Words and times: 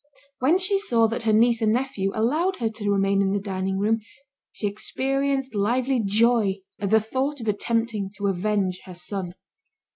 When 0.39 0.57
she 0.57 0.79
saw 0.79 1.05
that 1.09 1.21
her 1.29 1.31
niece 1.31 1.61
and 1.61 1.71
nephew 1.71 2.11
allowed 2.15 2.55
her 2.55 2.69
to 2.69 2.89
remain 2.91 3.21
in 3.21 3.33
the 3.33 3.39
dining 3.39 3.77
room, 3.77 3.99
she 4.51 4.65
experienced 4.65 5.53
lively 5.53 6.01
joy 6.03 6.61
at 6.79 6.89
the 6.89 6.99
thought 6.99 7.39
of 7.39 7.47
attempting 7.47 8.09
to 8.17 8.25
avenge 8.25 8.81
her 8.85 8.95
son. 8.95 9.35